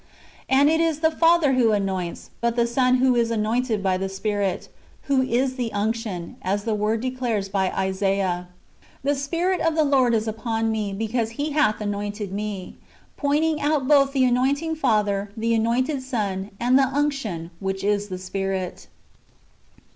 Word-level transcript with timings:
And 0.49 0.67
it 0.67 0.79
is 0.81 1.01
the 1.01 1.11
Father 1.11 1.53
who 1.53 1.73
anoints, 1.73 2.31
but 2.41 2.55
the 2.55 2.65
Son 2.65 2.95
who 2.95 3.15
is 3.15 3.29
anointed 3.29 3.83
by 3.83 3.97
the 3.99 4.09
Spirit, 4.09 4.67
who 5.03 5.21
is 5.21 5.57
the 5.57 5.71
unction, 5.73 6.37
as 6.41 6.63
the 6.63 6.73
Word 6.73 7.01
declares 7.01 7.49
by 7.49 7.69
Isaiah, 7.69 8.47
^' 8.83 8.85
The 9.03 9.13
Spirit 9.13 9.61
of 9.61 9.75
the 9.75 9.83
Lord 9.83 10.15
is 10.15 10.27
upon 10.27 10.71
me, 10.71 10.91
because 10.91 11.29
He 11.37 11.51
hath 11.51 11.79
anointed 11.79 12.31
me,"^— 12.31 12.81
pointing 13.15 13.61
out 13.61 13.87
both 13.87 14.11
the 14.13 14.25
anointing 14.25 14.73
Father, 14.77 15.29
the 15.37 15.53
anointed 15.53 16.01
Son, 16.01 16.49
and 16.59 16.79
the 16.79 16.87
unction, 16.87 17.51
which 17.59 17.83
is 17.83 18.07
the 18.07 18.17
Spirit. 18.17 18.87